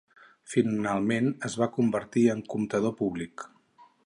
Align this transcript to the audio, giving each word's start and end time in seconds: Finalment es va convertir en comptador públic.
Finalment 0.53 1.29
es 1.49 1.59
va 1.63 1.69
convertir 1.77 2.27
en 2.37 2.43
comptador 2.55 2.99
públic. 3.05 3.47